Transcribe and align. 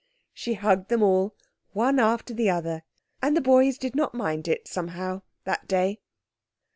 She 0.33 0.55
hugged 0.55 0.89
them 0.89 1.03
all, 1.03 1.35
one 1.73 1.99
after 1.99 2.33
the 2.33 2.49
other. 2.49 2.81
And 3.21 3.37
the 3.37 3.39
boys 3.39 3.77
did 3.77 3.93
not 3.95 4.15
mind 4.15 4.47
it, 4.47 4.67
somehow, 4.67 5.21
that 5.43 5.67
day. 5.67 5.99